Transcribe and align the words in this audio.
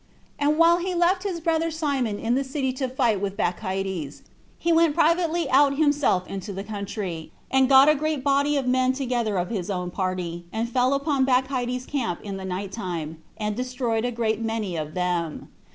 And 0.39 0.57
while 0.57 0.79
he 0.79 0.95
left 0.95 1.21
his 1.21 1.39
brother 1.39 1.69
Simon 1.69 2.17
in 2.17 2.33
the 2.33 2.43
city 2.43 2.73
to 2.73 2.89
fight 2.89 3.21
with 3.21 3.37
Bacchides, 3.37 4.23
he 4.57 4.73
went 4.73 4.95
privately 4.95 5.47
out 5.51 5.77
himself 5.77 6.25
into 6.27 6.51
the 6.51 6.63
country, 6.63 7.31
and 7.51 7.69
got 7.69 7.87
a 7.87 7.93
great 7.93 8.23
body 8.23 8.57
of 8.57 8.65
men 8.65 8.93
together 8.93 9.37
of 9.37 9.51
his 9.51 9.69
own 9.69 9.91
party, 9.91 10.45
and 10.51 10.67
fell 10.71 10.95
upon 10.95 11.23
Bacchides's 11.23 11.85
camp 11.85 12.19
in 12.23 12.37
the 12.37 12.45
night 12.45 12.71
time, 12.71 13.21
and 13.37 13.55
destroyed 13.55 14.03
a 14.03 14.11
great 14.11 14.41
many 14.41 14.75
of 14.75 14.95
them. 14.95 15.49